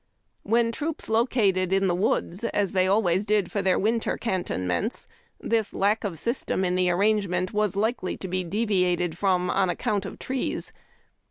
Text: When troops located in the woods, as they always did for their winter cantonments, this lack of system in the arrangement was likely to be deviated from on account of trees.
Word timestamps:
When 0.41 0.71
troops 0.71 1.09
located 1.09 1.71
in 1.71 1.85
the 1.85 1.93
woods, 1.93 2.43
as 2.43 2.71
they 2.71 2.87
always 2.87 3.23
did 3.23 3.51
for 3.51 3.61
their 3.61 3.77
winter 3.77 4.17
cantonments, 4.17 5.07
this 5.39 5.75
lack 5.75 6.03
of 6.03 6.17
system 6.17 6.65
in 6.65 6.73
the 6.73 6.89
arrangement 6.89 7.53
was 7.53 7.75
likely 7.75 8.17
to 8.17 8.27
be 8.27 8.43
deviated 8.43 9.15
from 9.15 9.51
on 9.51 9.69
account 9.69 10.07
of 10.07 10.17
trees. 10.17 10.71